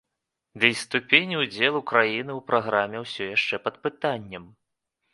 Ды 0.63 0.71
і 0.75 0.77
ступень 0.83 1.35
удзелу 1.41 1.83
краіны 1.93 2.31
ў 2.39 2.41
праграме 2.49 2.97
ўсё 3.07 3.23
яшчэ 3.37 3.55
пад 3.71 3.75
пытаннем. 3.89 4.53